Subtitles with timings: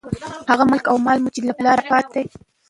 [0.49, 2.33] هغه ملک او مال، چې مو له پلاره پاتې دى.